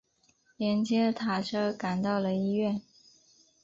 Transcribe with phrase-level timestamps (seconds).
[0.57, 2.81] 接连搭车赶到了医院